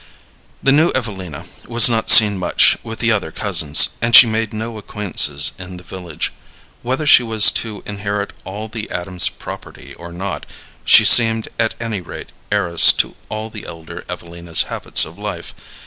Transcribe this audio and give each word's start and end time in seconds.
The 0.63 0.71
new 0.71 0.89
Evelina 0.95 1.45
was 1.67 1.87
not 1.87 2.09
seen 2.09 2.39
much 2.39 2.75
with 2.81 2.97
the 2.97 3.11
other 3.11 3.31
cousins, 3.31 3.89
and 4.01 4.15
she 4.15 4.25
made 4.25 4.51
no 4.51 4.79
acquaintances 4.79 5.51
in 5.59 5.77
the 5.77 5.83
village. 5.83 6.33
Whether 6.81 7.05
she 7.05 7.21
was 7.21 7.51
to 7.61 7.83
inherit 7.85 8.33
all 8.43 8.67
the 8.67 8.89
Adams 8.89 9.29
property 9.29 9.93
or 9.93 10.11
not, 10.11 10.47
she 10.83 11.05
seemed, 11.05 11.49
at 11.59 11.75
any 11.79 12.01
rate, 12.01 12.31
heiress 12.51 12.91
to 12.93 13.13
all 13.29 13.51
the 13.51 13.67
elder 13.67 14.03
Evelina's 14.09 14.63
habits 14.63 15.05
of 15.05 15.19
life. 15.19 15.53